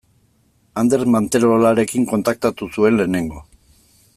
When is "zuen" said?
2.77-2.99